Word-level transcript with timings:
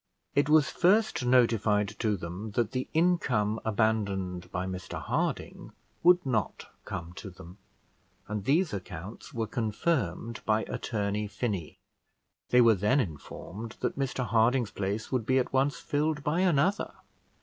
It 0.33 0.49
was 0.49 0.67
first 0.71 1.23
notified 1.27 1.89
to 1.99 2.17
them 2.17 2.53
that 2.55 2.71
the 2.71 2.87
income 2.91 3.59
abandoned 3.63 4.51
by 4.51 4.65
Mr 4.65 4.99
Harding 4.99 5.73
would 6.01 6.25
not 6.25 6.65
come 6.85 7.13
to 7.17 7.29
them; 7.29 7.59
and 8.27 8.43
these 8.45 8.73
accounts 8.73 9.31
were 9.31 9.45
confirmed 9.45 10.41
by 10.43 10.63
attorney 10.63 11.27
Finney. 11.27 11.77
They 12.49 12.61
were 12.61 12.73
then 12.73 12.99
informed 12.99 13.75
that 13.81 13.95
Mr 13.95 14.25
Harding's 14.25 14.71
place 14.71 15.11
would 15.11 15.27
be 15.27 15.37
at 15.37 15.53
once 15.53 15.77
filled 15.79 16.23
by 16.23 16.39
another. 16.39 16.93